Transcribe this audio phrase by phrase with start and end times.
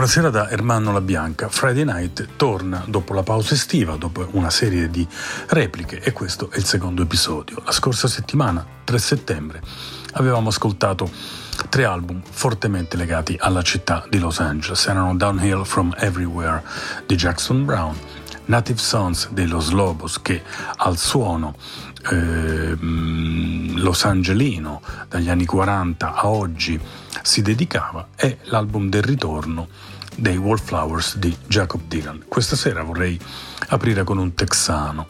[0.00, 1.50] Buonasera da Ermanno La Bianca.
[1.50, 5.06] Friday Night torna dopo la pausa estiva, dopo una serie di
[5.48, 7.60] repliche e questo è il secondo episodio.
[7.66, 9.60] La scorsa settimana, 3 settembre,
[10.12, 11.10] avevamo ascoltato
[11.68, 14.86] tre album fortemente legati alla città di Los Angeles.
[14.86, 16.62] Erano Downhill from Everywhere
[17.04, 17.94] di Jackson Brown,
[18.46, 20.42] Native Sons dei Los Lobos che
[20.76, 21.54] al suono
[22.10, 26.80] eh, Los Angelino dagli anni 40 a oggi
[27.22, 29.68] si dedicava è l'album del ritorno
[30.16, 32.24] dei Wallflowers di Jacob Dylan.
[32.28, 33.18] Questa sera vorrei
[33.68, 35.06] aprire con un texano.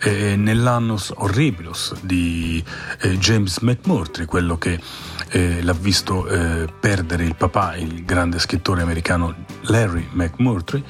[0.00, 2.62] Eh, Nell'Annus Horribilus di
[3.00, 4.80] eh, James McMurtry, quello che
[5.30, 10.82] eh, l'ha visto eh, perdere il papà, il grande scrittore americano Larry McMurtry,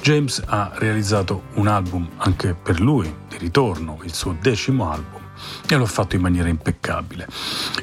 [0.00, 5.20] James ha realizzato un album anche per lui di ritorno, il suo decimo album
[5.68, 7.26] e l'ho fatto in maniera impeccabile.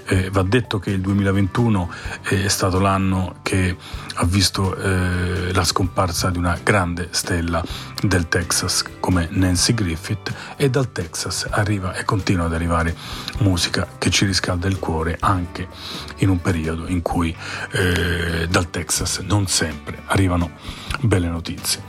[0.05, 1.89] Eh, va detto che il 2021
[2.21, 3.75] è stato l'anno che
[4.19, 7.63] ha visto eh, la scomparsa di una grande stella
[8.01, 12.95] del Texas come Nancy Griffith e dal Texas arriva e continua ad arrivare
[13.39, 15.67] musica che ci riscalda il cuore anche
[16.17, 17.35] in un periodo in cui
[17.71, 20.51] eh, dal Texas non sempre arrivano
[21.01, 21.81] belle notizie.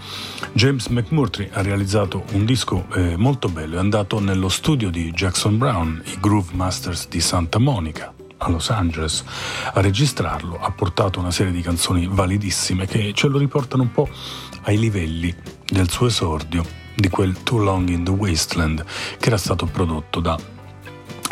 [0.52, 5.56] James McMurtry ha realizzato un disco eh, molto bello, è andato nello studio di Jackson
[5.56, 9.24] Brown, i Groove Masters di Santa Monica, a Los Angeles
[9.72, 14.08] a registrarlo, ha portato una serie di canzoni validissime che ce lo riportano un po'
[14.62, 18.84] ai livelli del suo esordio di quel Too Long in the Wasteland
[19.18, 20.38] che era stato prodotto da,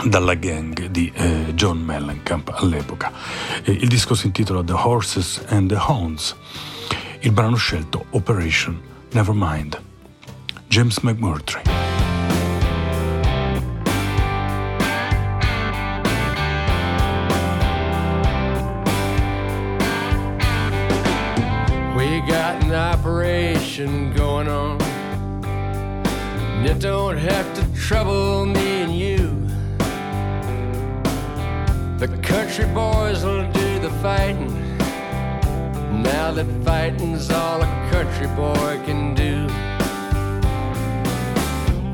[0.04, 3.12] dalla gang di eh, John Mellencamp all'epoca.
[3.62, 6.36] Eh, il disco si intitola The Horses and the Hounds.
[7.20, 8.80] Il brano scelto Operation
[9.12, 9.80] Nevermind.
[10.68, 11.75] James McMurtry.
[22.98, 24.80] Operation going on.
[24.82, 29.18] And it don't have to trouble me and you.
[31.98, 34.52] The country boys will do the fighting.
[36.02, 39.46] Now that fighting's all a country boy can do.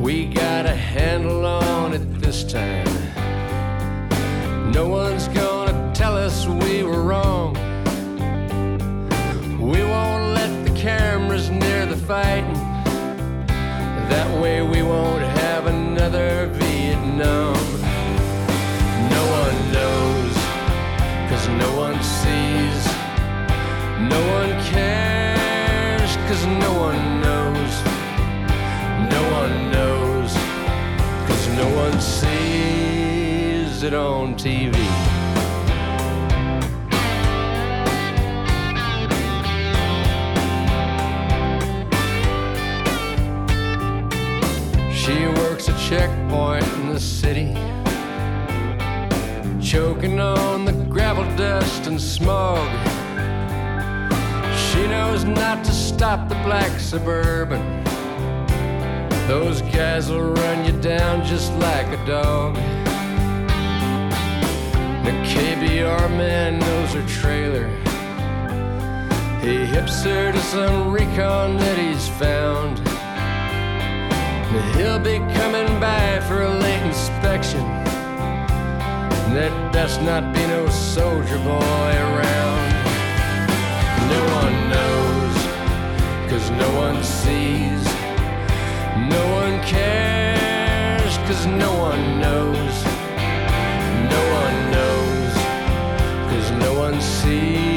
[0.00, 2.92] We got a handle on it this time.
[4.70, 7.54] No one's gonna tell us we were wrong.
[9.60, 10.31] We won't
[10.82, 12.54] cameras near the fighting.
[14.10, 17.54] That way we won't have another Vietnam.
[19.14, 20.34] No one knows,
[21.30, 22.82] cause no one sees.
[24.10, 27.72] No one cares, cause no one knows.
[29.14, 30.32] No one knows,
[31.28, 34.91] cause no one sees it on TV.
[45.92, 47.52] Checkpoint in the city,
[49.60, 52.66] choking on the gravel dust and smog.
[54.56, 57.84] She knows not to stop the black suburban.
[59.28, 62.54] Those guys will run you down just like a dog.
[65.04, 67.68] The KBR man knows her trailer.
[69.42, 72.91] He hips her to some recon that he's found.
[74.52, 77.64] He'll be coming by for a late inspection.
[79.32, 82.68] There does not be no soldier boy around.
[84.12, 85.36] No one knows,
[86.28, 87.82] cause no one sees.
[89.16, 92.74] No one cares, cause no one knows.
[94.14, 95.34] No one knows,
[96.30, 97.71] cause no one sees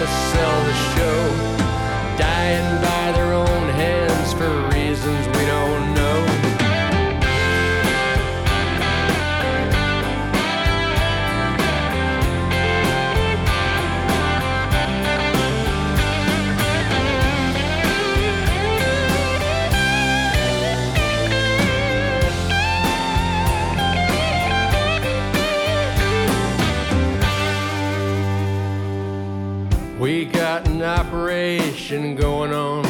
[0.00, 1.49] to sell the show.
[31.58, 32.86] Operation going on.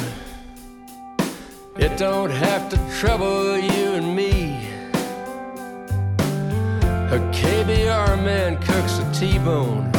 [1.76, 4.66] It don't have to trouble you and me.
[7.10, 9.90] A KBR man cooks a T-bone.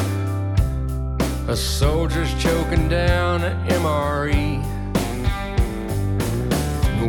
[1.48, 4.62] A soldier's choking down an MRE.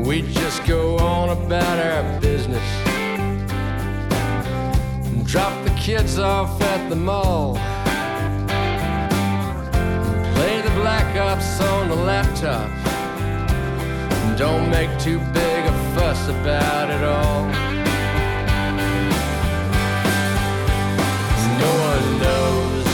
[0.07, 2.63] We just go on about our business.
[5.27, 7.59] Drop the kids off at the mall.
[11.17, 12.71] Ops on the laptop.
[14.39, 17.45] Don't make too big a fuss about it all.
[21.61, 22.87] No one knows,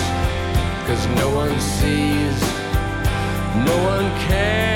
[0.87, 2.41] cause no one sees.
[3.65, 4.68] No one cares,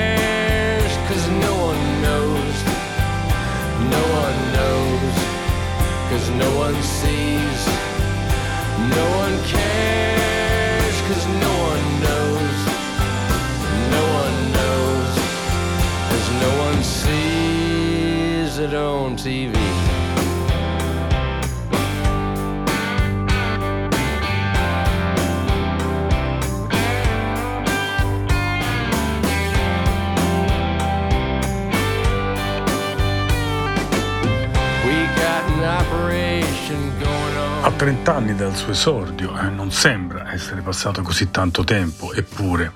[37.83, 42.75] 30 anni dal suo esordio, eh, non sembra essere passato così tanto tempo, eppure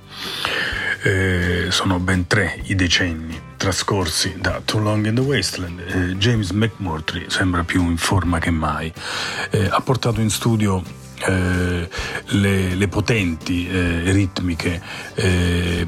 [1.04, 5.80] eh, sono ben tre i decenni trascorsi da Too Long in the Wasteland.
[5.80, 8.92] Eh, James McMurtry sembra più in forma che mai.
[9.50, 10.84] Eh, ha portato in studio
[11.26, 11.90] eh,
[12.26, 14.82] le, le potenti eh, ritmiche
[15.14, 15.88] eh,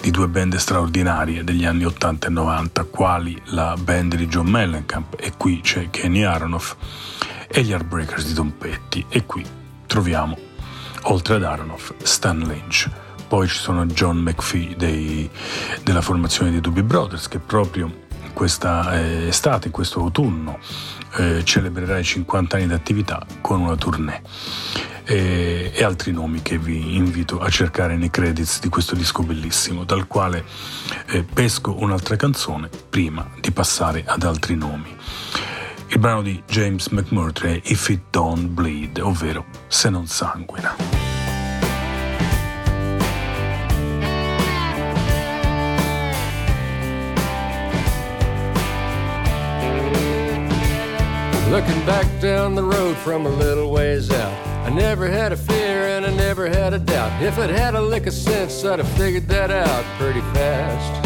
[0.00, 5.14] di due band straordinarie degli anni 80 e 90, quali la band di John Mellencamp,
[5.16, 6.74] e qui c'è Kenny Aronoff,
[7.48, 9.44] e gli Heartbreakers di Tom Petty, e qui
[9.86, 10.38] troviamo,
[11.02, 12.88] oltre ad Aronoff, Stan Lynch.
[13.26, 15.28] Poi ci sono John McPhee dei-
[15.82, 20.58] della formazione dei Doobie Brothers, che proprio questa eh, estate, questo autunno,
[21.16, 24.22] eh, celebrerà i 50 anni di attività con una tournée
[25.10, 29.84] e, e altri nomi che vi invito a cercare nei credits di questo disco bellissimo,
[29.84, 30.44] dal quale
[31.06, 34.94] eh, pesco un'altra canzone prima di passare ad altri nomi.
[35.90, 40.76] Il brano di James McMurtry If It Don't Bleed, ovvero Se non sanguina.
[51.50, 54.46] Looking back down the road from a little ways out.
[54.66, 57.22] I never had a fear and I never had a doubt.
[57.22, 61.02] If I'd had a lick of sense, I'd have figured that out pretty fast.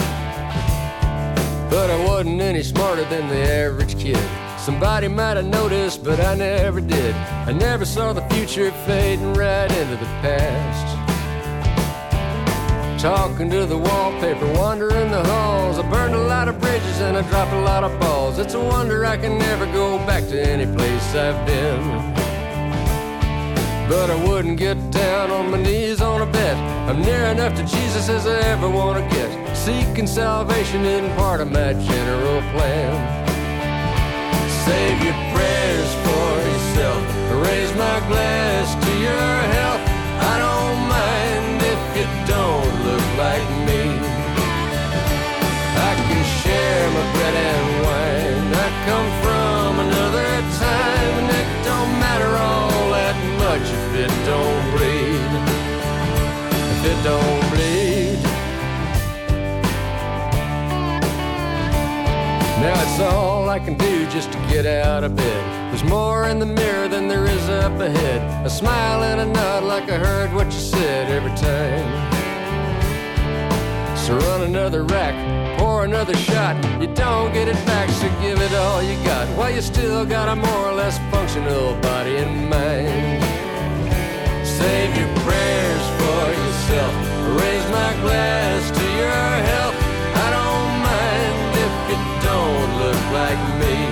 [1.71, 4.19] But I wasn't any smarter than the average kid.
[4.63, 7.17] Somebody might have noticed, but I never did.
[7.17, 10.87] I never saw the future fading right into the past.
[13.03, 15.81] Talking to the wallpaper, wandering the halls.
[15.81, 18.39] I burned a lot of bridges and I dropped a lot of balls.
[18.39, 22.15] It's a wonder I can never go back to any place I've been.
[23.89, 26.57] But I wouldn't get down on my knees on a bed.
[26.89, 29.57] I'm near enough to Jesus as I ever want to get.
[29.57, 33.22] Seeking salvation isn't part of my general plan.
[34.73, 37.03] Save your prayers for yourself.
[37.45, 39.83] Raise my glass to your health.
[40.33, 43.83] I don't mind if you don't look like me.
[45.89, 48.49] I can share my bread and wine.
[48.65, 50.31] I come from another
[50.65, 55.33] time, and it don't matter all that much if it don't bleed.
[56.73, 57.42] If it don't
[62.63, 65.73] Now it's all I can do just to get out of bed.
[65.73, 68.47] There's more in the mirror than there is up ahead.
[68.47, 71.87] A smile and a nod like I heard what you said every time.
[73.97, 76.55] So run another rack, pour another shot.
[76.81, 79.27] You don't get it back, so give it all you got.
[79.37, 83.25] While you still got a more or less functional body and mind.
[84.47, 86.95] Save your prayers for yourself.
[87.43, 88.82] Raise my glass
[93.23, 93.92] like me.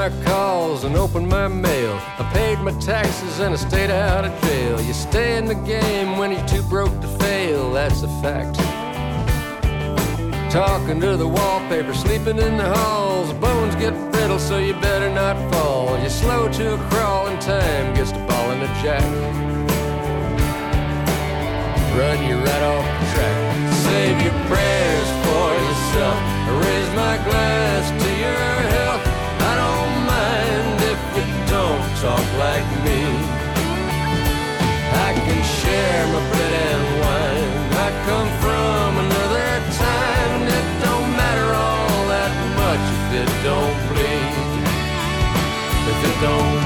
[0.00, 1.92] My calls and open my mail.
[2.18, 4.80] I paid my taxes and I stayed out of jail.
[4.80, 8.54] You stay in the game when you're too broke to fail, that's a fact.
[10.50, 13.34] Talking to the wallpaper, sleeping in the halls.
[13.34, 15.98] Bones get brittle, so you better not fall.
[15.98, 19.04] You're slow to a crawl, and time gets to ball in a jack.
[22.00, 23.38] Run you right off the track.
[23.84, 26.18] Save your prayers for yourself.
[26.64, 28.59] Raise my glass to your
[32.00, 33.00] talk like me.
[35.06, 37.52] I can share my bread and wine.
[37.76, 43.78] I come from another time, and it don't matter all that much if it don't
[43.92, 44.64] bleed.
[45.92, 46.59] If it don't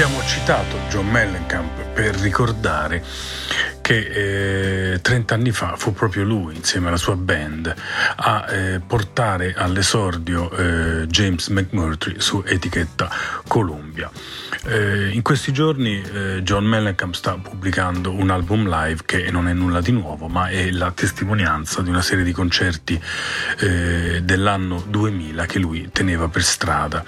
[0.00, 3.04] L'abbiamo citato John Mellencamp per ricordare
[3.90, 7.74] che eh, 30 anni fa fu proprio lui, insieme alla sua band,
[8.14, 13.10] a eh, portare all'esordio eh, James McMurtry su etichetta
[13.48, 14.08] Columbia.
[14.66, 19.54] Eh, in questi giorni eh, John Mellencamp sta pubblicando un album live che non è
[19.54, 23.00] nulla di nuovo, ma è la testimonianza di una serie di concerti
[23.58, 27.04] eh, dell'anno 2000 che lui teneva per strada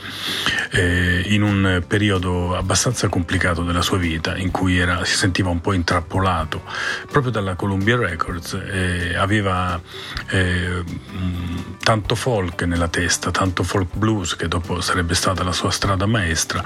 [0.72, 5.74] in un periodo abbastanza complicato della sua vita in cui era, si sentiva un po'
[5.74, 6.62] intrappolato
[7.10, 9.80] proprio dalla Columbia Records eh, aveva
[10.28, 10.84] eh,
[11.82, 16.62] tanto folk nella testa tanto folk blues che dopo sarebbe stata la sua strada maestra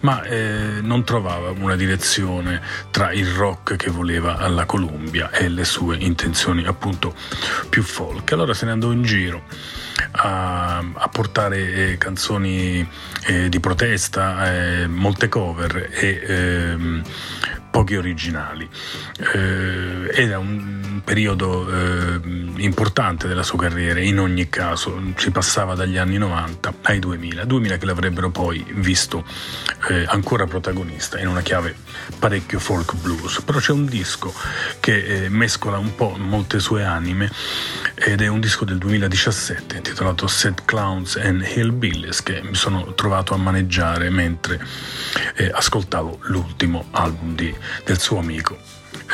[0.00, 5.64] ma eh, non trovava una direzione tra il rock che voleva alla Columbia e le
[5.64, 7.14] sue intenzioni appunto
[7.68, 8.30] più folk.
[8.32, 9.42] Allora se ne andò in giro
[10.12, 12.86] a, a portare eh, canzoni
[13.26, 17.02] eh, di protesta, eh, molte cover e ehm,
[17.70, 18.68] pochi originali.
[19.34, 22.20] Eh, era un periodo eh,
[22.58, 27.76] importante della sua carriera, in ogni caso, si passava dagli anni 90 ai 2000, 2000
[27.76, 29.24] che l'avrebbero poi visto
[29.88, 31.76] eh, ancora protagonista in una chiave
[32.18, 34.32] parecchio folk blues, però c'è un disco
[34.80, 37.30] che eh, mescola un po' molte sue anime
[37.94, 43.34] ed è un disco del 2017 intitolato Sad Clowns and Hillbillies che mi sono trovato
[43.34, 44.60] a maneggiare mentre
[45.36, 47.54] eh, ascoltavo l'ultimo album di,
[47.84, 48.58] del suo amico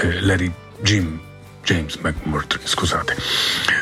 [0.00, 1.25] eh, Larry Jim
[1.66, 3.16] James McMurtry, scusate.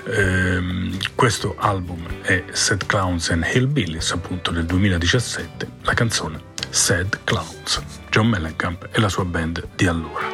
[0.07, 7.83] Ehm, questo album è Sad Clowns and Hillbillies, appunto del 2017, la canzone Sad Clowns,
[8.09, 10.33] John Mellencamp e la sua band di allora.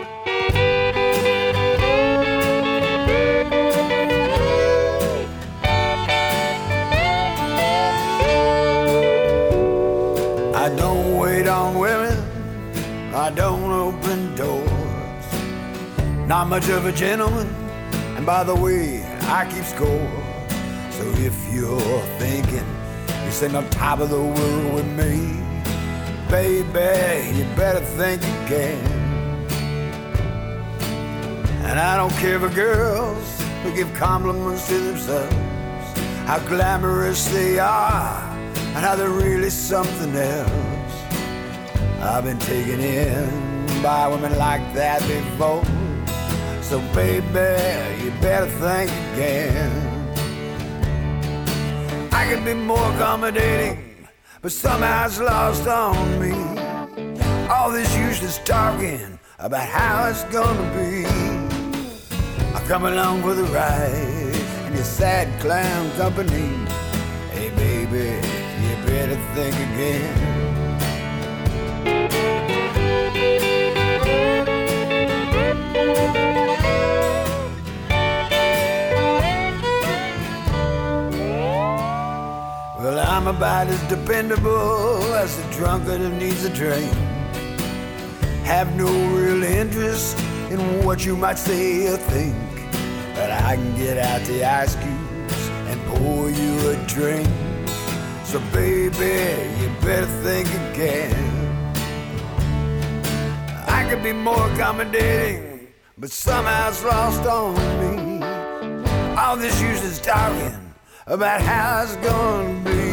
[13.12, 13.69] I don't
[16.30, 17.48] Not much of a gentleman,
[18.16, 20.08] and by the way, I keep score.
[20.92, 22.64] So if you're thinking
[23.24, 25.42] you're sitting on top of the world with me,
[26.30, 28.78] baby, you better think again.
[31.64, 35.34] And I don't care for girls who give compliments to themselves,
[36.28, 38.22] how glamorous they are,
[38.54, 40.94] and how they're really something else.
[42.00, 45.64] I've been taken in by women like that before.
[46.70, 47.24] So, baby,
[48.00, 49.72] you better think again.
[52.12, 54.06] I could be more accommodating,
[54.40, 56.30] but somehow it's lost on me.
[57.48, 61.06] All this useless talking about how it's gonna be.
[62.54, 66.54] I come along for the ride in your sad clown company.
[67.32, 68.14] Hey, baby,
[68.62, 70.29] you better think again.
[83.30, 86.92] About as dependable as the drunkard who needs a drink.
[88.42, 90.18] Have no real interest
[90.50, 92.34] in what you might say or think.
[93.14, 97.28] But I can get out the ice cubes and pour you a drink.
[98.24, 99.14] So, baby,
[99.60, 101.14] you better think again.
[103.68, 108.26] I could be more accommodating, but somehow it's lost on me.
[109.16, 110.56] All this useless talking
[111.06, 112.89] about how it's gonna be.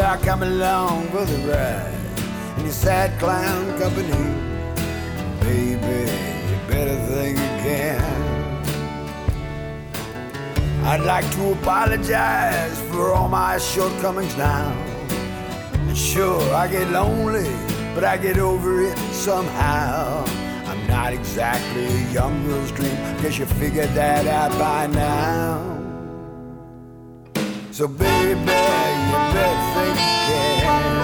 [0.00, 4.10] I come along for the ride in your sad clown company.
[5.40, 6.10] Baby,
[6.48, 8.00] you better think again.
[10.84, 14.72] I'd like to apologize for all my shortcomings now.
[15.94, 17.50] Sure, I get lonely,
[17.94, 20.24] but I get over it somehow.
[20.66, 22.96] I'm not exactly a young girl's dream.
[23.20, 25.91] Guess you figured that out by now.
[27.72, 30.96] So baby, you better think again.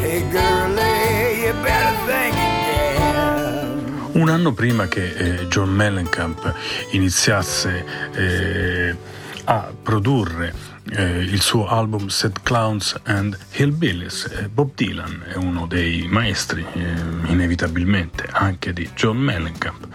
[0.00, 4.10] Hey girlie, you better think again.
[4.12, 6.54] Un anno prima che eh, John Mellencamp
[6.92, 7.84] iniziasse
[8.14, 8.96] eh,
[9.44, 10.54] a produrre
[10.92, 14.24] eh, il suo album Set Clowns and Hillbillies.
[14.24, 16.80] Eh, Bob Dylan è uno dei maestri, eh,
[17.26, 19.88] inevitabilmente, anche di John Mellencamp.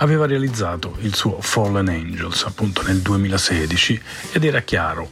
[0.00, 4.00] Aveva realizzato il suo Fallen Angels appunto nel 2016
[4.30, 5.10] ed era chiaro,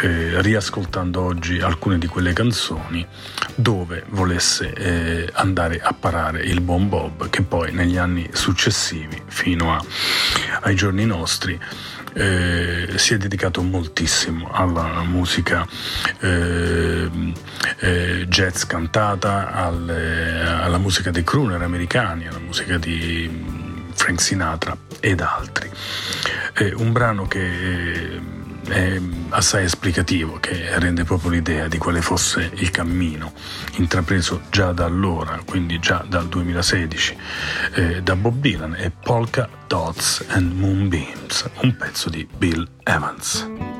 [0.00, 3.06] eh, riascoltando oggi alcune di quelle canzoni,
[3.54, 9.74] dove volesse eh, andare a parare il buon Bob, che poi negli anni successivi, fino
[9.74, 9.82] a,
[10.60, 11.58] ai giorni nostri,
[12.12, 15.66] eh, si è dedicato moltissimo alla musica
[16.20, 17.08] eh,
[17.78, 23.57] eh, jazz cantata, alle, alla musica dei crooner americani, alla musica di
[23.98, 25.70] Frank Sinatra ed altri.
[26.76, 28.36] un brano che
[28.68, 29.00] è
[29.30, 33.32] assai esplicativo che rende proprio l'idea di quale fosse il cammino
[33.76, 37.16] intrapreso già da allora, quindi già dal 2016,
[37.74, 43.77] eh, da Bob Dylan e Polka Dots and Moonbeams, un pezzo di Bill Evans.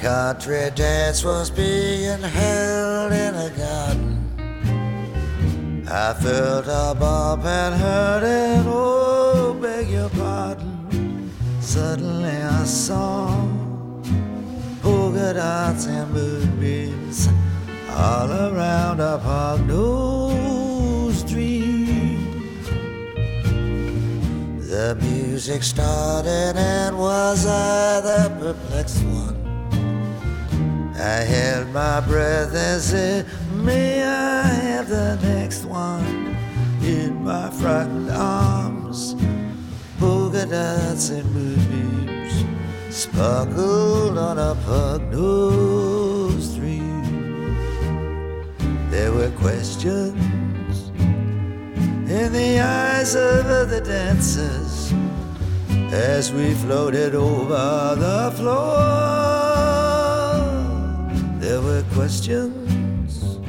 [0.00, 4.14] Country dance was being held in a garden.
[5.90, 11.32] I felt a bump and heard it, oh, beg your pardon.
[11.60, 13.28] Suddenly I saw
[14.82, 17.28] polka dots and moonbeams
[17.90, 22.18] all around a Pognose street.
[24.60, 29.37] The music started and was I the perplexed one?
[31.00, 36.36] I held my breath and said, May I have the next one
[36.82, 39.14] in my frightened arms?
[40.00, 42.44] Polka dots and moonbeams
[42.90, 46.82] sparkled on a pug nose street.
[48.90, 54.92] There were questions in the eyes of the dancers
[55.92, 59.37] as we floated over the floor
[61.98, 63.40] questions,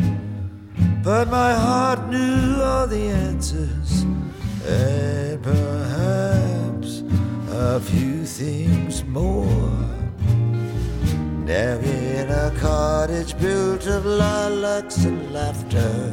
[1.04, 4.06] but my heart knew all the answers,
[4.66, 7.04] and perhaps
[7.52, 9.78] a few things more.
[11.46, 16.12] Now in a cottage built of lilacs and laughter,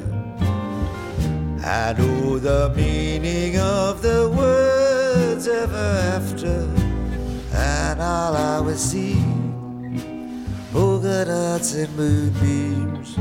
[1.64, 6.68] I know the meaning of the words ever after,
[7.54, 9.25] and all I will see
[11.24, 13.16] dots and moonbeams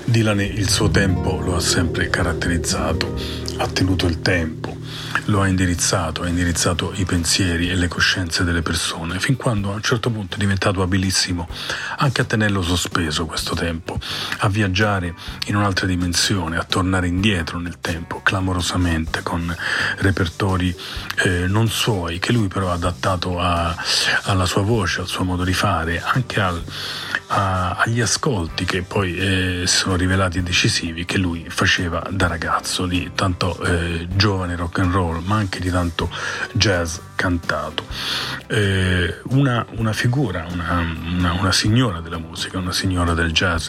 [0.05, 3.14] Dylan il suo tempo lo ha sempre caratterizzato,
[3.59, 4.77] ha tenuto il tempo,
[5.27, 9.74] lo ha indirizzato, ha indirizzato i pensieri e le coscienze delle persone, fin quando a
[9.74, 11.48] un certo punto è diventato abilissimo
[11.98, 13.98] anche a tenerlo sospeso questo tempo,
[14.38, 15.14] a viaggiare
[15.46, 19.55] in un'altra dimensione, a tornare indietro nel tempo, clamorosamente, con
[19.98, 20.74] repertori
[21.24, 23.74] eh, non suoi, che lui però ha adattato a,
[24.22, 26.62] alla sua voce, al suo modo di fare, anche al,
[27.29, 33.11] a, agli ascolti che poi eh, sono rivelati decisivi che lui faceva da ragazzo, di
[33.14, 36.11] tanto eh, giovane rock and roll, ma anche di tanto
[36.53, 37.85] jazz cantato.
[38.47, 40.85] Eh, una, una, figura, una,
[41.17, 43.69] una, una signora della musica, una signora del jazz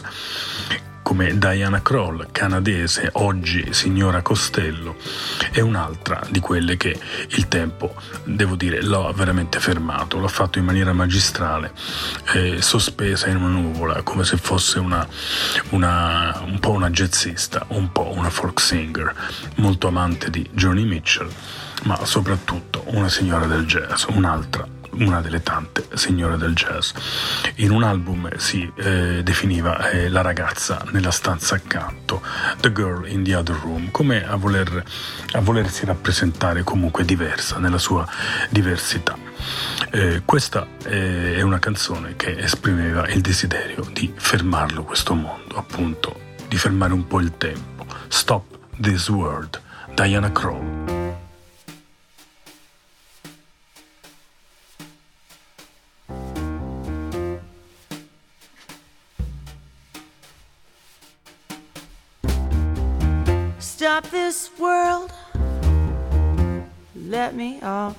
[1.06, 4.96] come Diana Kroll, canadese, oggi signora Costello,
[5.52, 10.64] è un'altra di quelle che il tempo, devo dire, l'ho veramente fermato, l'ho fatto in
[10.64, 11.70] maniera magistrale,
[12.34, 15.06] eh, sospesa in una nuvola, come se fosse una,
[15.68, 19.14] una, un po' una jazzista, un po' una folk singer,
[19.58, 21.30] molto amante di Joni Mitchell,
[21.84, 26.92] ma soprattutto una signora del jazz, un'altra una delle tante signore del jazz.
[27.56, 32.22] In un album si eh, definiva eh, la ragazza nella stanza accanto,
[32.60, 34.84] The Girl in the Other Room, come a, voler,
[35.32, 38.06] a volersi rappresentare comunque diversa nella sua
[38.50, 39.16] diversità.
[39.90, 46.56] Eh, questa è una canzone che esprimeva il desiderio di fermarlo questo mondo, appunto, di
[46.56, 47.86] fermare un po' il tempo.
[48.08, 48.44] Stop
[48.80, 49.60] this world,
[49.94, 50.95] Diana Crow.
[63.96, 65.10] Stop this world.
[66.94, 67.96] Let me off.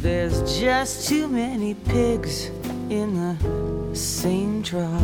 [0.00, 2.46] There's just too many pigs
[2.90, 5.00] in the same trough.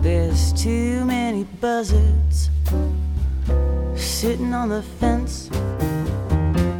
[0.00, 2.50] There's too many buzzards
[3.94, 5.48] sitting on the fence.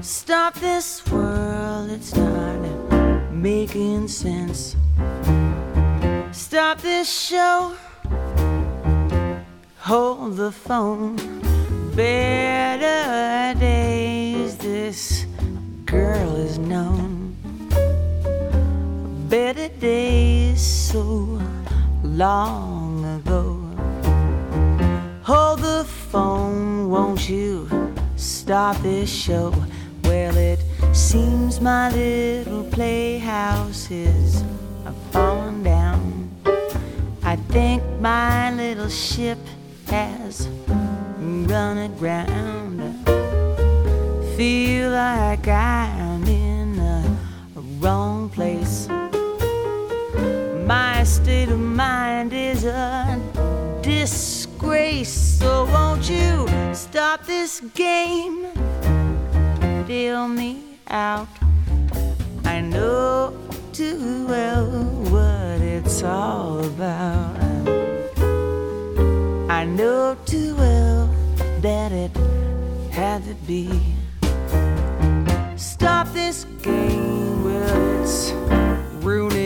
[0.01, 2.59] Stop this world, it's not
[3.31, 4.75] making sense.
[6.33, 7.77] Stop this show.
[9.77, 11.17] Hold the phone
[11.99, 15.27] better days this
[15.85, 17.35] girl is known.
[19.29, 21.43] Better days so
[22.05, 23.43] long ago.
[25.25, 27.69] Hold the phone, won't you
[28.15, 29.53] stop this show?
[30.05, 30.61] Well, it
[30.93, 34.45] seems my little playhouse is
[35.11, 36.31] falling down.
[37.25, 39.39] I think my little ship
[39.89, 40.47] has
[41.29, 42.79] run aground.
[44.37, 48.89] Feel like I'm in the wrong place.
[50.67, 53.21] My state of mind is a
[53.83, 55.39] disgrace.
[55.39, 58.47] So won't you stop this game?
[59.87, 61.29] Deal me out.
[62.45, 63.33] I know
[63.73, 64.67] too well
[65.13, 67.37] what it's all about.
[69.51, 70.17] I know
[71.63, 72.17] that it
[72.93, 73.69] had to be.
[75.57, 78.31] Stop this game, well, it's
[79.05, 79.38] ruining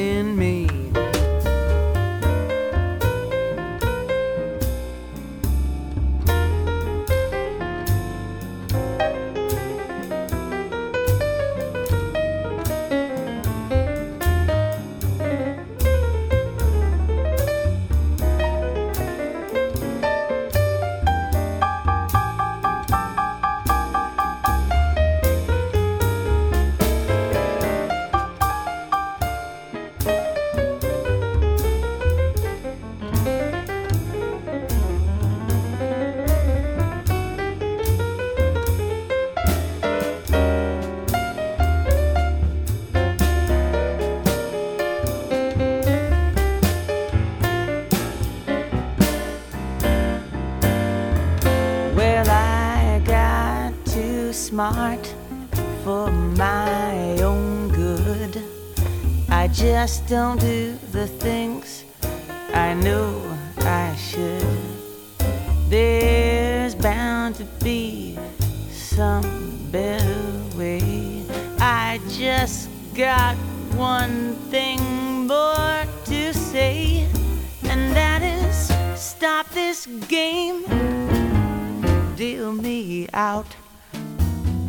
[54.74, 55.11] heart.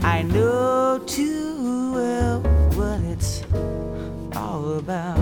[0.06, 2.42] I know too well
[2.76, 3.42] what it's
[4.36, 5.18] all about.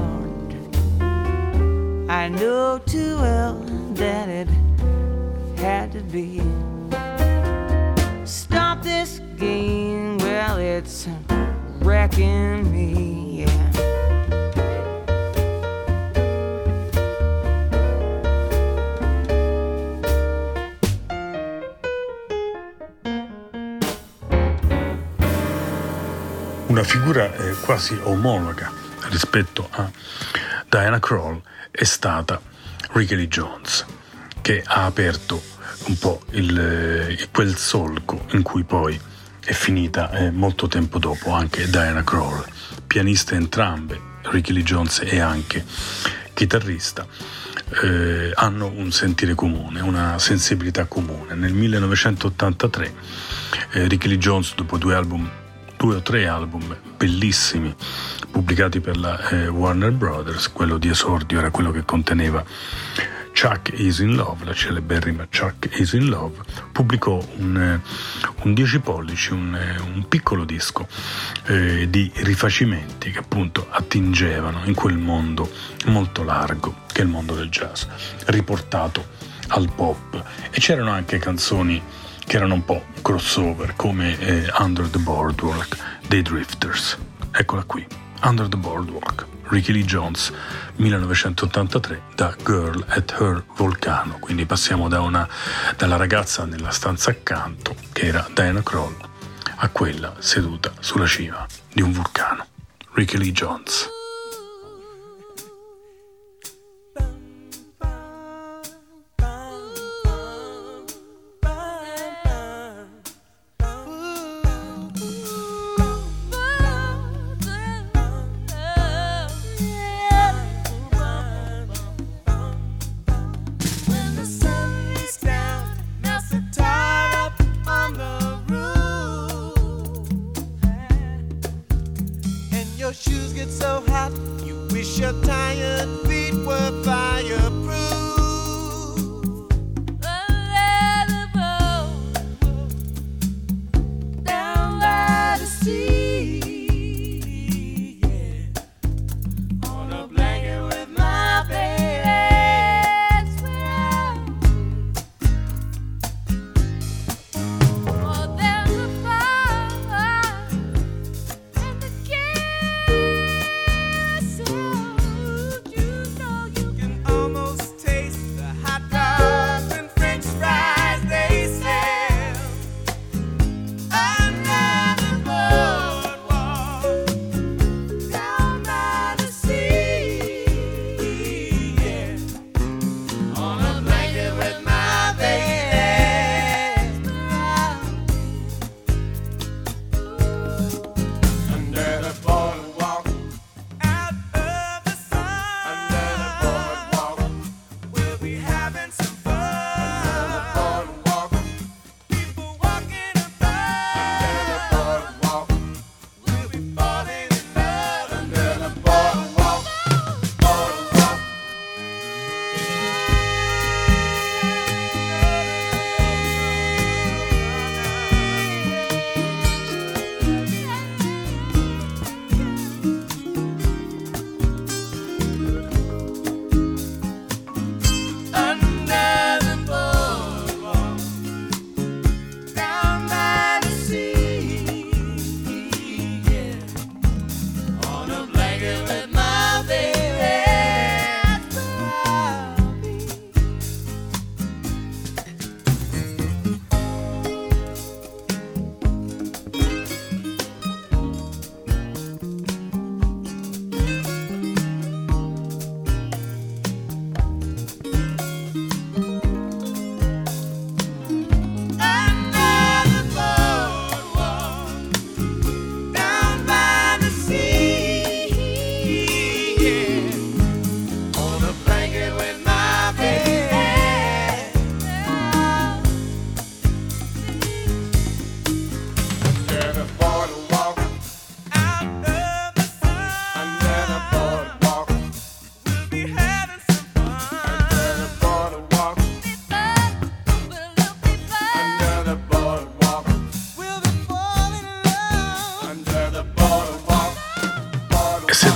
[2.10, 3.54] I know too well
[3.94, 4.48] that it
[5.60, 6.42] had to be.
[8.26, 11.08] Stop this game while it's
[11.82, 13.21] wrecking me,
[26.82, 28.72] Una figura eh, quasi omologa
[29.10, 29.88] rispetto a
[30.68, 31.40] Diana Kroll
[31.70, 32.42] è stata
[32.94, 33.86] Ricky Lee Jones,
[34.42, 35.40] che ha aperto
[35.90, 39.00] un po' il, eh, quel solco in cui poi
[39.46, 42.44] è finita eh, molto tempo dopo anche Diana Kroll,
[42.88, 45.64] pianista entrambe, Ricky Lee Jones e anche
[46.34, 47.06] chitarrista.
[47.84, 51.36] Eh, hanno un sentire comune, una sensibilità comune.
[51.36, 52.94] Nel 1983
[53.74, 55.30] eh, Ricky Lee Jones, dopo due album,
[55.82, 57.76] due o tre album bellissimi
[58.30, 62.46] pubblicati per la eh, Warner Brothers, quello di esordio era quello che conteneva
[63.34, 66.38] Chuck is in Love, la celeberrima Chuck is in Love,
[66.72, 67.82] pubblicò un, eh,
[68.44, 70.88] un 10 pollici, un, eh, un piccolo disco
[71.46, 75.50] eh, di rifacimenti che appunto attingevano in quel mondo
[75.88, 77.86] molto largo che è il mondo del jazz,
[78.26, 79.04] riportato
[79.48, 80.24] al pop.
[80.52, 81.82] E c'erano anche canzoni
[82.32, 85.76] che erano un po' crossover, come eh, Under the Boardwalk
[86.08, 86.98] dei Drifters.
[87.30, 87.86] Eccola qui,
[88.24, 89.26] Under the Boardwalk.
[89.50, 90.32] Ricky Lee Jones
[90.78, 95.28] 1983 da Girl at Her Volcano, quindi passiamo da una,
[95.76, 98.96] dalla ragazza nella stanza accanto, che era Diana Kroll,
[99.56, 102.46] a quella seduta sulla cima di un vulcano.
[102.94, 103.90] Ricky Lee Jones.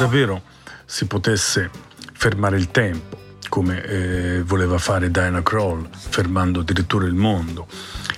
[0.05, 0.43] Davvero
[0.85, 1.71] si potesse
[2.13, 3.17] fermare il tempo,
[3.49, 7.65] come eh, voleva fare Diana Kroll, fermando addirittura il mondo,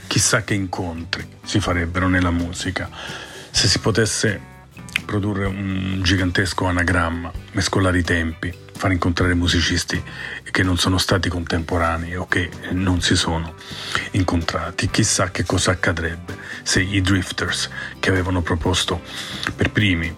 [0.07, 2.89] chissà che incontri si farebbero nella musica
[3.51, 4.55] Se si potesse
[5.05, 10.03] produrre un gigantesco anagramma, mescolare i tempi, far incontrare musicisti
[10.51, 13.53] che non sono stati contemporanei o che non si sono
[14.11, 14.89] incontrati.
[14.89, 19.01] Chissà che cosa accadrebbe se i Drifters, che avevano proposto
[19.55, 20.13] per primi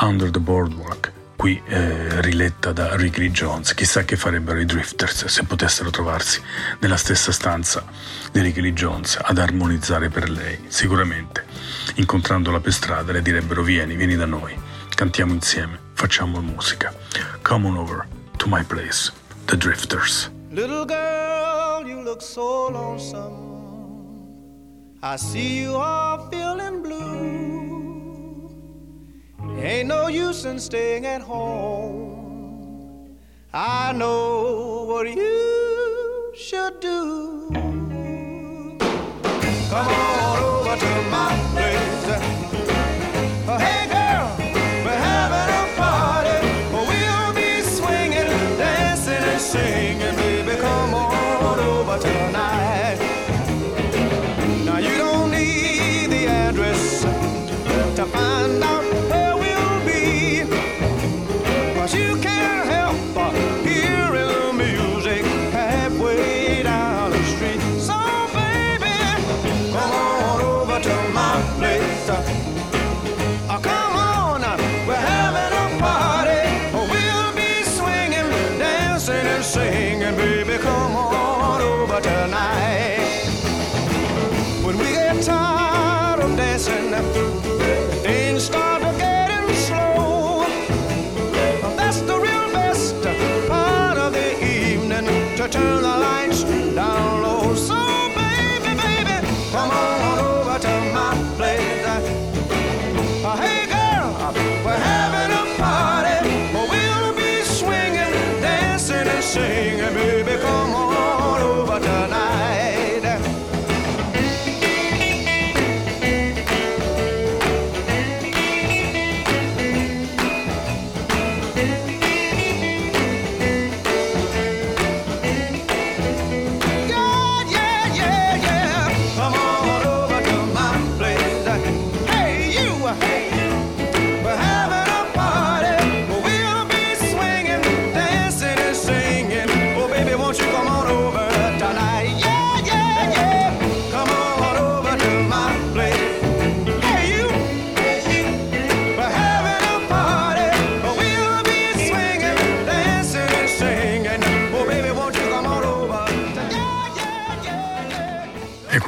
[0.00, 5.44] Under the Boardwalk, qui eh, riletta da Lee Jones, chissà che farebbero i Drifters se
[5.44, 6.42] potessero trovarsi
[6.80, 7.84] nella stessa stanza
[8.32, 10.64] di Lee Jones ad armonizzare per lei.
[10.68, 11.44] Sicuramente,
[11.96, 14.58] incontrandola per strada, le direbbero vieni, vieni da noi,
[14.94, 16.92] cantiamo insieme, facciamo musica.
[17.42, 19.12] Come on over to my place,
[19.44, 20.30] The Drifters.
[20.50, 23.44] Little girl, you look so lonesome.
[25.02, 27.55] I see you are feeling blue.
[29.58, 33.16] Ain't no use in staying at home.
[33.52, 37.48] I know what you should do.
[39.70, 40.25] Come on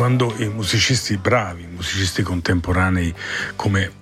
[0.08, 3.14] quando i musicisti bravi, i musicisti contemporanei
[3.56, 3.92] come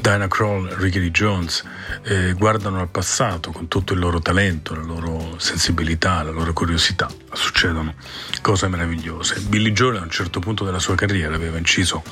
[0.00, 1.62] Diana Kroll, Ricky Lee Jones,
[2.04, 7.08] eh, guardano al passato con tutto il loro talento, la loro sensibilità, la loro curiosità,
[7.32, 7.94] succedono
[8.42, 9.40] cose meravigliose.
[9.40, 12.02] Billy Joel a un certo punto della sua carriera aveva inciso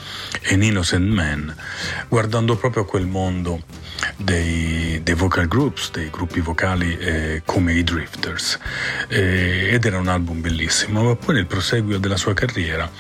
[0.51, 1.55] An Innocent Man,
[2.09, 3.63] guardando proprio a quel mondo
[4.17, 8.59] dei, dei vocal groups, dei gruppi vocali eh, come i Drifters,
[9.09, 12.91] Eh, ed era un album bellissimo, ma poi nel proseguio della sua carriera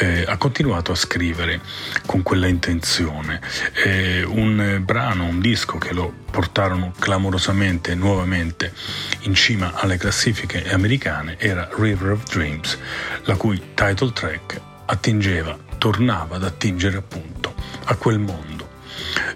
[0.00, 1.60] eh, ha continuato a scrivere
[2.06, 3.40] con quella intenzione.
[4.26, 8.72] Un brano, un disco che lo portarono clamorosamente nuovamente
[9.20, 12.78] in cima alle classifiche americane era River of Dreams,
[13.24, 18.68] la cui title track attingeva, tornava ad attingere appunto a quel mondo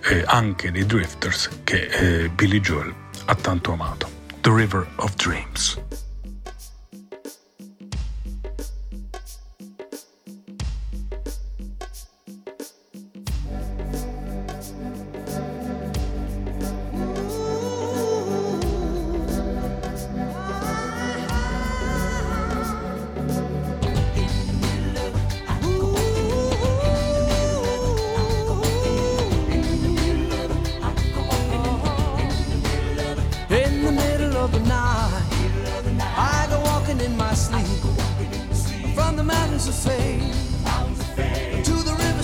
[0.05, 2.93] eh, anche dei Drifters che eh, Billy Joel
[3.27, 4.11] ha tanto amato.
[4.41, 6.02] The River of Dreams.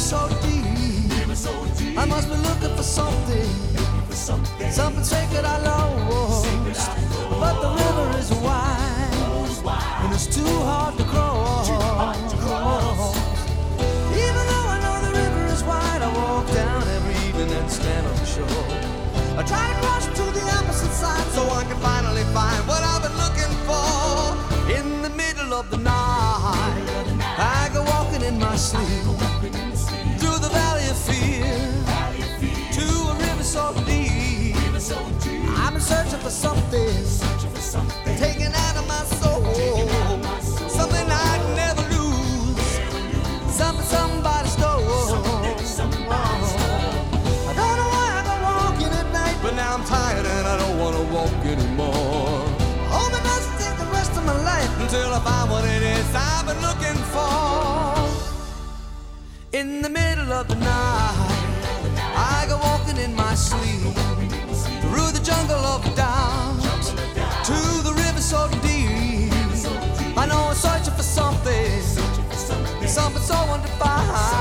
[0.08, 1.98] So deep.
[1.98, 3.44] I must be looking for something,
[4.10, 6.46] something sacred I lost.
[7.28, 9.12] But the river is wide
[10.02, 11.68] and it's too hard to cross.
[14.24, 18.06] Even though I know the river is wide, I walk down every evening and stand
[18.06, 18.66] on the shore.
[19.36, 23.02] I try to cross to the opposite side so I can finally find what I've
[23.02, 24.72] been looking for.
[24.72, 26.86] In the middle of the night,
[27.36, 29.07] I go walking in my sleep
[35.88, 38.16] something, searching for something.
[38.16, 39.42] taken out of my soul,
[40.68, 42.80] something I'd never lose,
[43.52, 45.18] something somebody stole.
[47.48, 50.56] I don't know why I go walking at night, but now I'm tired and I
[50.58, 52.44] don't wanna walk anymore.
[52.94, 56.06] Hope it doesn't take the rest of my life until I find what it is
[56.14, 58.06] I've been looking for.
[59.52, 61.48] In the middle of the night,
[62.14, 63.94] I go walking in my sleep
[64.82, 66.84] through the jungle of doubt
[67.44, 69.30] to the river so deep.
[70.16, 71.82] I know I'm searching for something,
[72.88, 74.37] something so undefined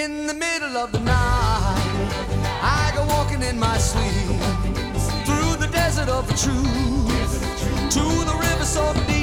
[0.00, 2.10] In the middle of the night,
[2.62, 4.40] I go walking in my sleep
[5.26, 9.19] through the desert of the truth to the river so deep.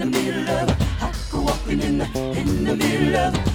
[0.00, 0.70] In the middle of.
[1.02, 2.04] I go walking in the,
[2.38, 3.49] in the middle of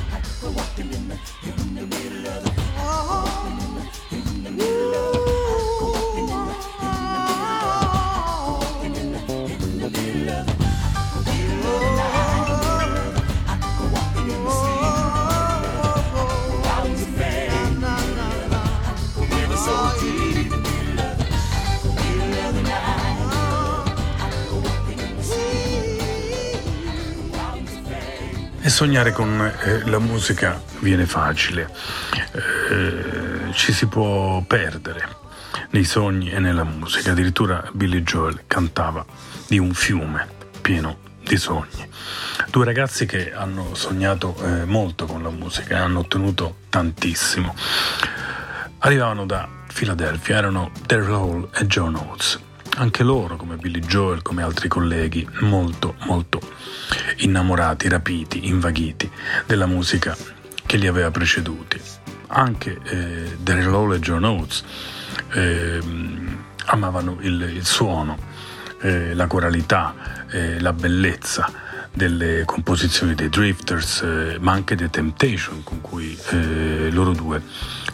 [28.75, 31.71] sognare con eh, la musica viene facile,
[32.69, 35.07] Eh, ci si può perdere
[35.69, 37.11] nei sogni e nella musica.
[37.11, 39.05] Addirittura Billy Joel cantava
[39.47, 40.27] di un fiume
[40.59, 41.87] pieno di sogni.
[42.49, 47.55] Due ragazzi che hanno sognato eh, molto con la musica e hanno ottenuto tantissimo.
[48.79, 52.39] Arrivavano da Filadelfia, erano Daryl Hall e John Oates.
[52.77, 56.41] Anche loro, come Billy Joel, come altri colleghi, molto, molto
[57.17, 59.09] innamorati, rapiti, invaghiti
[59.45, 60.15] della musica
[60.65, 61.79] che li aveva preceduti.
[62.27, 64.63] Anche eh, Daryl Hall e John Oates
[65.33, 68.17] ehm, amavano il, il suono,
[68.81, 71.49] eh, la coralità, eh, la bellezza
[71.93, 77.41] delle composizioni dei Drifters, eh, ma anche dei Temptation, con cui eh, loro due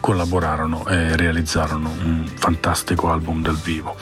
[0.00, 3.96] collaborarono e realizzarono un fantastico album dal vivo.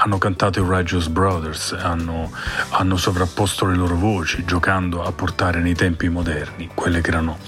[0.00, 2.30] Hanno cantato i Righteous Brothers, hanno,
[2.70, 7.38] hanno sovrapposto le loro voci, giocando a portare nei tempi moderni quelle che erano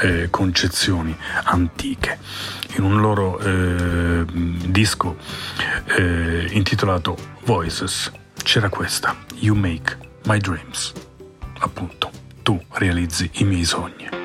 [0.00, 2.18] eh, concezioni antiche.
[2.76, 5.16] In un loro eh, disco
[5.96, 8.12] eh, intitolato Voices
[8.44, 10.92] c'era questa, You Make My Dreams.
[11.58, 12.10] Appunto,
[12.42, 14.17] tu realizzi i miei sogni.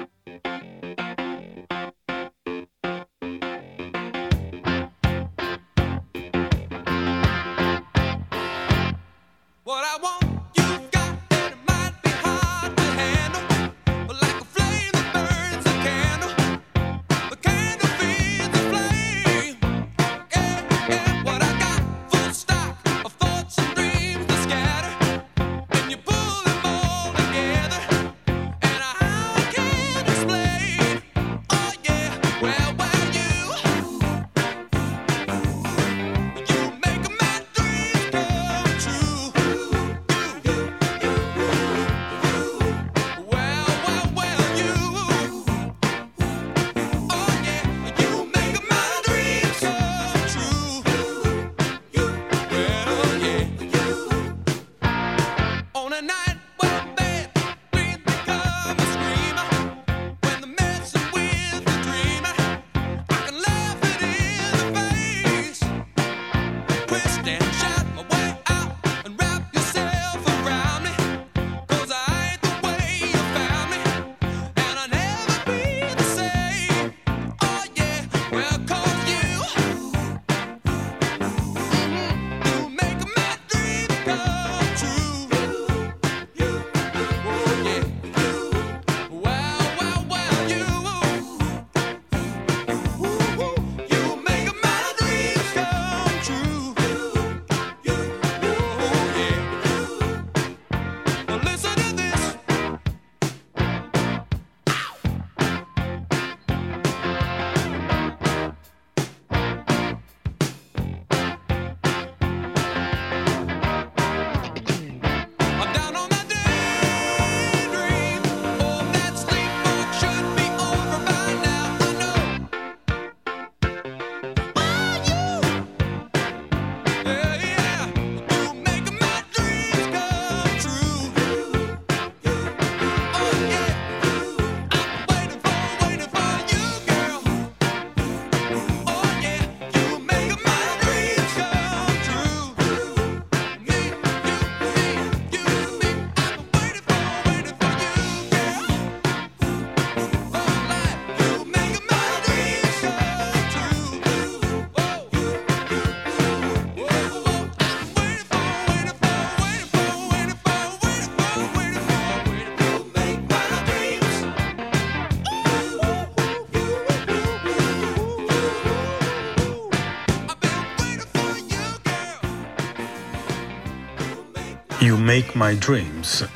[175.14, 176.28] Make My Dreams,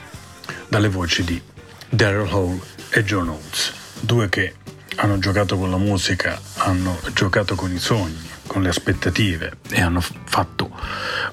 [0.67, 1.41] dalle voci di
[1.89, 2.61] Daryl Hall
[2.91, 4.53] e John Oates, due che
[4.97, 9.99] hanno giocato con la musica, hanno giocato con i sogni, con le aspettative e hanno
[9.99, 10.69] fatto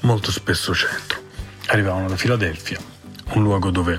[0.00, 1.20] molto spesso centro.
[1.66, 2.78] Arrivavano da Filadelfia,
[3.32, 3.98] un luogo dove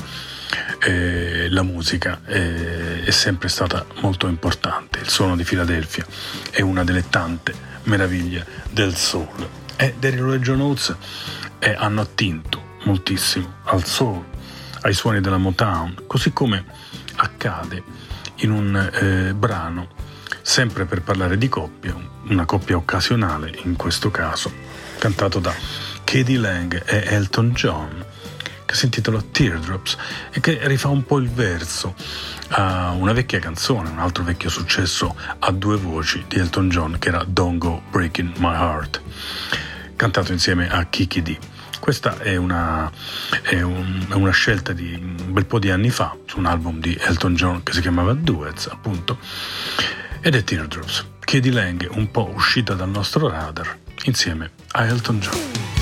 [0.79, 5.01] eh, la musica eh, è sempre stata molto importante.
[5.01, 6.03] Il suono di Filadelfia
[6.49, 9.47] è una delle tante meraviglie del soul.
[9.75, 10.95] E Daryl e John Oates
[11.59, 14.23] eh, hanno attinto moltissimo al soul,
[14.81, 16.63] ai suoni della Motown, così come
[17.17, 17.83] accade
[18.37, 19.89] in un eh, brano
[20.41, 21.95] sempre per parlare di coppia,
[22.27, 24.51] una coppia occasionale in questo caso,
[24.99, 25.53] cantato da
[26.03, 28.05] Katie Lang e Elton John,
[28.65, 29.97] che si intitola Teardrops
[30.31, 31.95] e che rifà un po' il verso
[32.49, 37.09] a una vecchia canzone, un altro vecchio successo a due voci di Elton John che
[37.09, 39.01] era Don't Go Breaking My Heart,
[39.95, 41.37] cantato insieme a Kiki D.
[41.85, 42.91] Questa è una,
[43.43, 46.79] è, un, è una, scelta di un bel po' di anni fa su un album
[46.79, 49.19] di Elton John che si chiamava Duets, appunto,
[50.19, 51.05] ed è Teardrops.
[51.19, 55.74] Katie Lang un po' uscita dal nostro radar insieme a Elton John.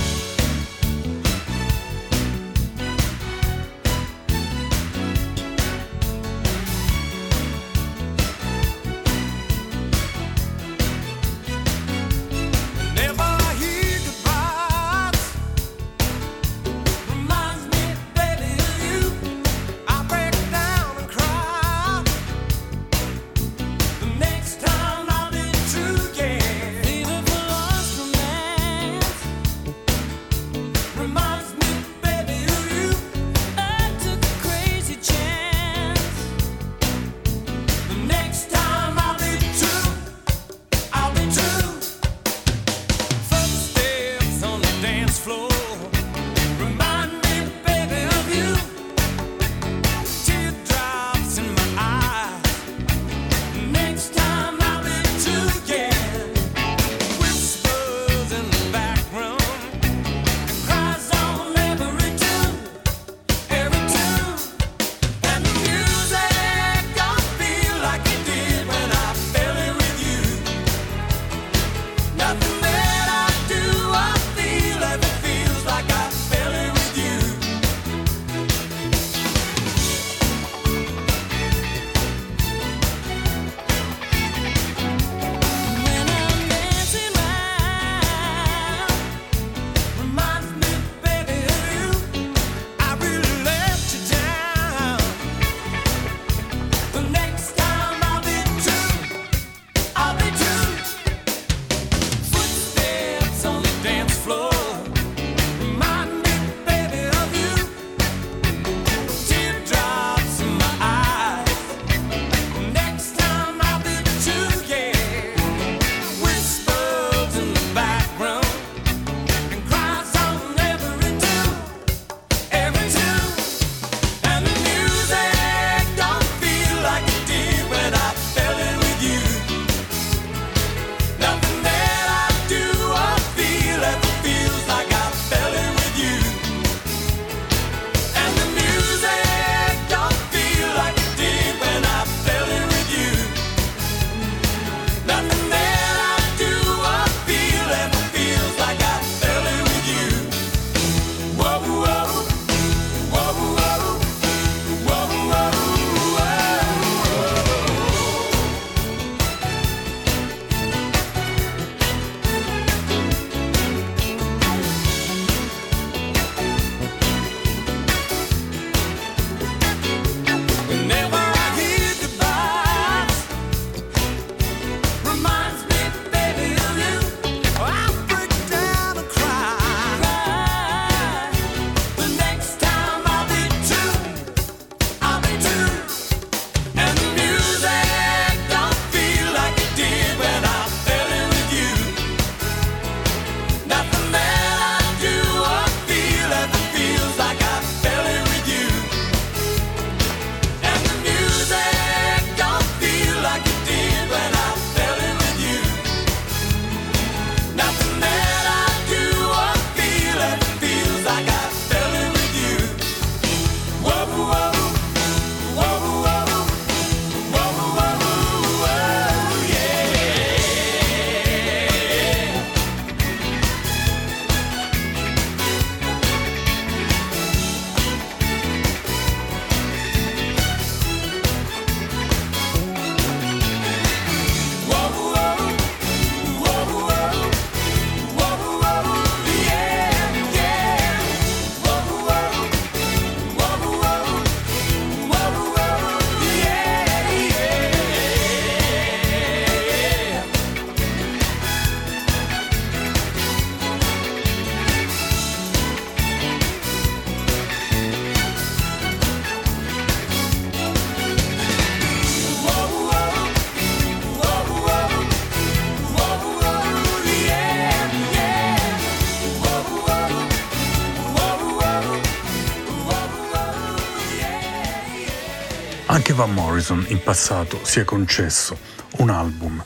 [276.24, 278.58] Van Morrison in passato si è concesso
[279.00, 279.62] un album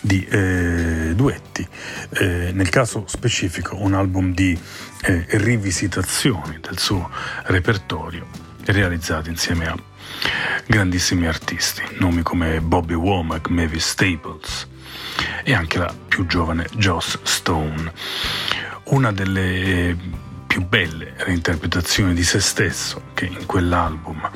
[0.00, 1.68] di eh, duetti,
[2.14, 4.58] eh, nel caso specifico un album di
[5.02, 7.10] eh, rivisitazioni del suo
[7.42, 8.26] repertorio
[8.64, 9.76] realizzati insieme a
[10.66, 14.66] grandissimi artisti, nomi come Bobby Womack, Mavis Staples
[15.44, 17.92] e anche la più giovane Joss Stone.
[18.84, 19.94] Una delle
[20.46, 24.30] più belle reinterpretazioni di se stesso che in quell'album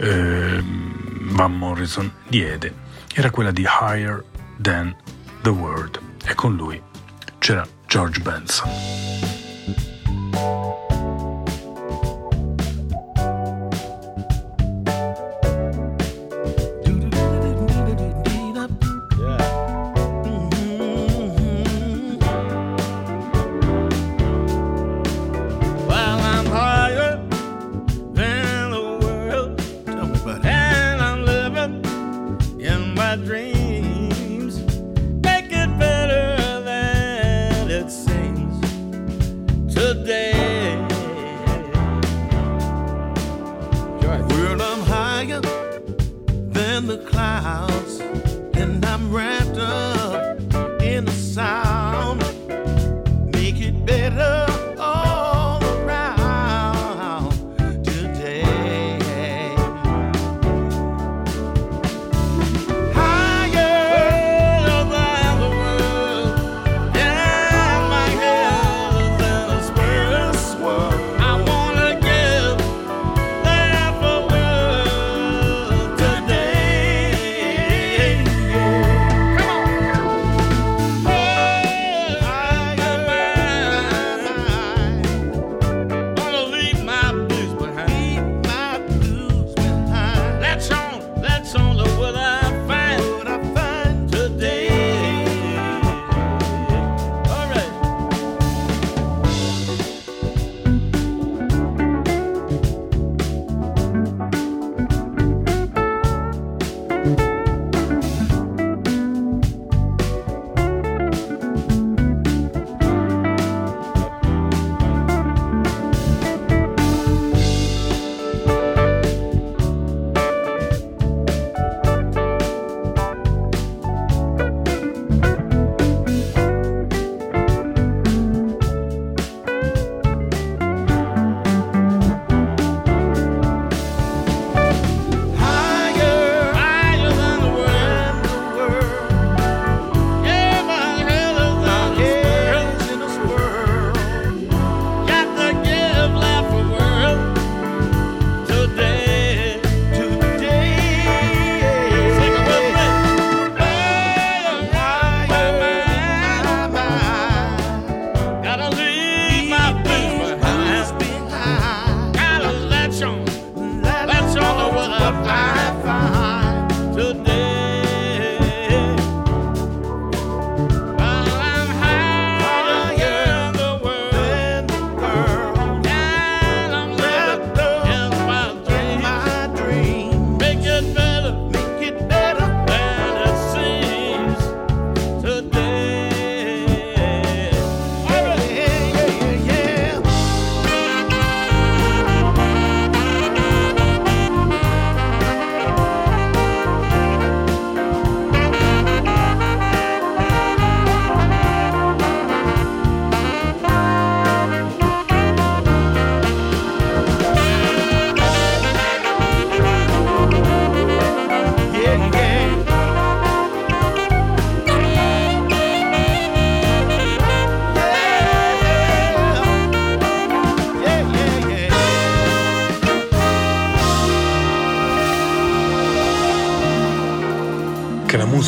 [0.00, 2.74] eh, Van Morrison diede
[3.14, 4.24] era quella di Higher
[4.60, 4.94] Than
[5.42, 6.80] the World e con lui
[7.38, 8.68] c'era George Benson.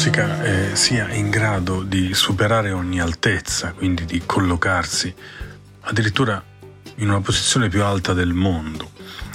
[0.04, 5.14] Musica eh, sia in grado di superare ogni altezza, quindi di collocarsi
[5.82, 6.42] addirittura
[6.96, 8.90] in una posizione più alta del mondo,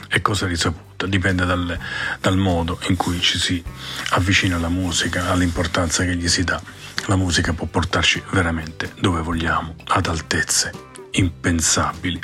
[0.10, 1.80] è cosa risaputa, dipende dal,
[2.20, 3.64] dal modo in cui ci si
[4.10, 6.62] avvicina alla musica, all'importanza che gli si dà.
[7.06, 10.74] La musica può portarci veramente dove vogliamo, ad altezze
[11.12, 12.20] impensabili.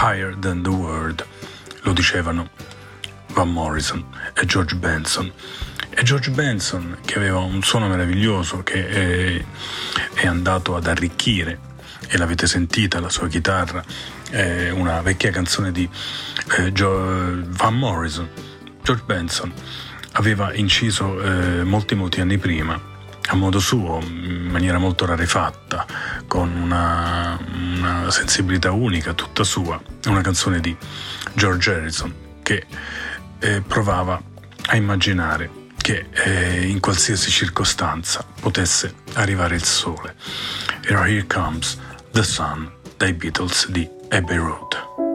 [0.00, 1.26] Higher than the world,
[1.80, 2.50] lo dicevano
[3.32, 5.32] Van Morrison e George Benson.
[6.00, 9.44] E George Benson, che aveva un suono meraviglioso, che è,
[10.14, 11.58] è andato ad arricchire,
[12.06, 13.82] e l'avete sentita, la sua chitarra,
[14.30, 15.90] è una vecchia canzone di
[16.56, 18.28] eh, Gio- Van Morrison,
[18.80, 19.52] George Benson
[20.12, 22.80] aveva inciso eh, molti molti anni prima
[23.30, 25.84] a modo suo, in maniera molto rarefatta,
[26.28, 27.36] con una,
[27.74, 30.76] una sensibilità unica, tutta sua, una canzone di
[31.34, 32.66] George Harrison che
[33.40, 34.22] eh, provava
[34.66, 35.57] a immaginare
[35.88, 40.16] che eh, in qualsiasi circostanza potesse arrivare il sole.
[40.82, 41.78] Era Here Comes
[42.12, 45.07] the Sun dai Beatles di Abbey Road.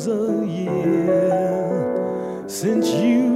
[0.00, 3.29] Seems a year since you've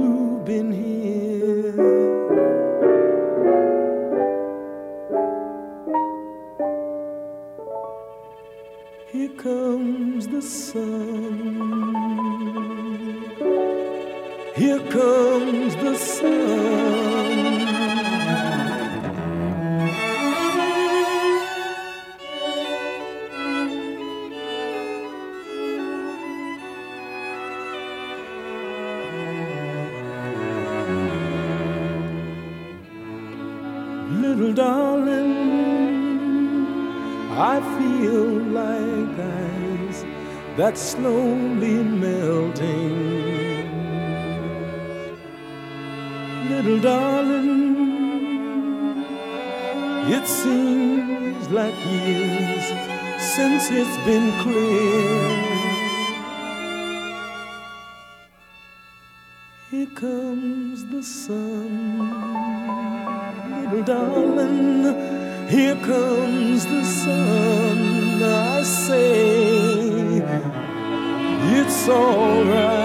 [40.85, 42.93] slowly melting.
[46.49, 47.75] Little darling,
[50.15, 52.65] it seems like years
[53.35, 55.55] since it's been clear.
[59.71, 61.99] Here comes the sun,
[63.63, 65.15] little darling.
[65.47, 68.21] Here comes the sun.
[68.23, 69.54] I say
[71.87, 72.84] it's alright.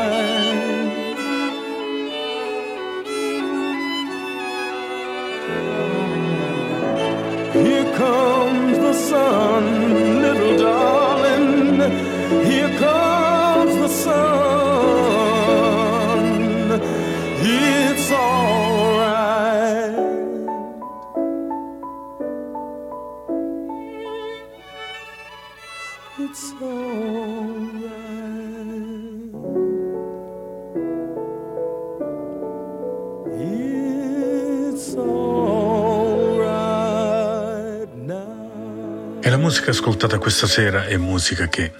[39.23, 41.73] E la musica ascoltata questa sera è musica che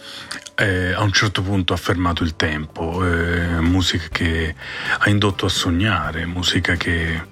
[0.57, 4.55] eh, a un certo punto ha fermato il tempo, eh, musica che
[4.99, 7.29] ha indotto a sognare, musica che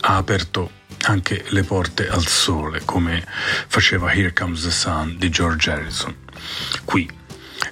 [0.00, 3.24] ha aperto anche le porte al sole, come
[3.68, 6.16] faceva Here Comes the Sun di George Harrison.
[6.84, 7.08] Qui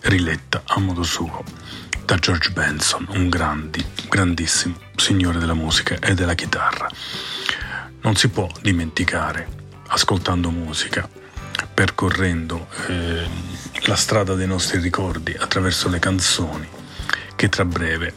[0.02, 1.42] riletta a modo suo
[2.04, 6.88] da George Benson, un grandi, grandissimo signore della musica e della chitarra.
[8.02, 9.48] Non si può dimenticare,
[9.88, 11.08] ascoltando musica,
[11.80, 13.26] percorrendo eh,
[13.86, 16.68] la strada dei nostri ricordi attraverso le canzoni,
[17.34, 18.12] che tra breve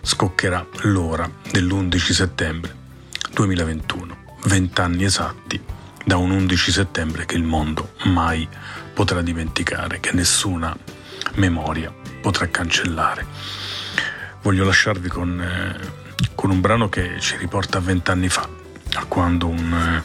[0.00, 2.72] scoccherà l'ora dell'11 settembre
[3.32, 5.60] 2021, vent'anni esatti
[6.04, 8.48] da un 11 settembre che il mondo mai
[8.92, 10.72] potrà dimenticare, che nessuna
[11.34, 11.92] memoria
[12.22, 13.26] potrà cancellare.
[14.42, 18.48] Voglio lasciarvi con, eh, con un brano che ci riporta a vent'anni fa,
[18.94, 20.02] a quando un, eh,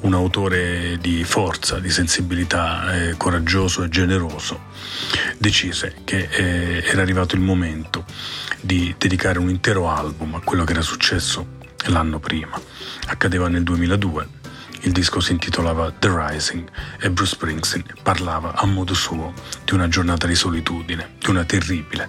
[0.00, 4.60] un autore di forza, di sensibilità, eh, coraggioso e generoso,
[5.38, 8.04] decise che eh, era arrivato il momento
[8.60, 12.60] di dedicare un intero album a quello che era successo l'anno prima.
[13.06, 14.40] Accadeva nel 2002
[14.84, 19.32] il disco si intitolava The Rising e Bruce Springsteen parlava a modo suo
[19.64, 22.08] di una giornata di solitudine, di una terribile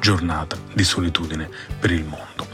[0.00, 2.48] giornata di solitudine per il mondo.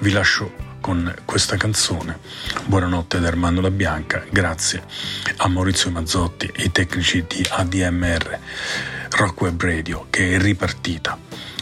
[0.00, 2.18] Vi lascio con questa canzone.
[2.66, 4.84] Buonanotte da Armando La Bianca, grazie
[5.38, 8.38] a Maurizio Mazzotti e ai tecnici di ADMR
[9.12, 11.18] Rock Web Radio che è ripartita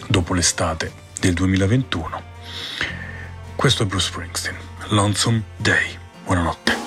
[0.09, 2.23] dopo l'estate del 2021.
[3.55, 4.57] Questo è Bruce Springsteen,
[4.89, 5.97] Lonesome Day.
[6.25, 6.82] Buonanotte.